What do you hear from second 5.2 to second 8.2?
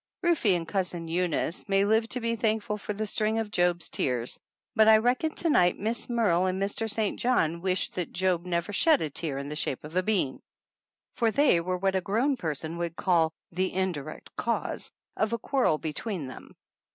to night Miss Merle and Mr. St. John wish that